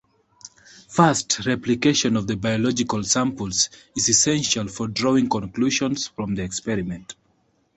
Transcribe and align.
First, 0.89 1.45
replication 1.45 2.15
of 2.17 2.25
the 2.25 2.35
biological 2.35 3.03
samples 3.03 3.69
is 3.95 4.09
essential 4.09 4.67
for 4.67 4.87
drawing 4.87 5.29
conclusions 5.29 6.07
from 6.07 6.33
the 6.33 6.41
experiment. 6.41 7.15